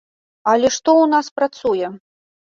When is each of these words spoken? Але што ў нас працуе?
Але 0.53 0.69
што 0.77 0.93
ў 1.01 1.05
нас 1.11 1.29
працуе? 1.39 1.91